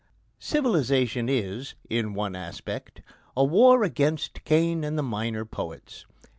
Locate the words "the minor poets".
4.97-6.07